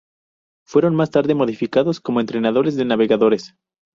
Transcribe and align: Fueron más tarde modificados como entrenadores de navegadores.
Fueron 0.67 0.95
más 0.95 1.11
tarde 1.11 1.35
modificados 1.35 1.99
como 1.99 2.21
entrenadores 2.21 2.75
de 2.75 2.85
navegadores. 2.85 3.53